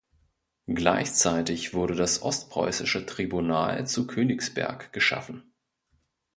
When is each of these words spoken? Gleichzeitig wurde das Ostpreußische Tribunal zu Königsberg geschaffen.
Gleichzeitig 0.65 1.75
wurde 1.75 1.93
das 1.93 2.23
Ostpreußische 2.23 3.05
Tribunal 3.05 3.85
zu 3.85 4.07
Königsberg 4.07 4.91
geschaffen. 4.93 5.53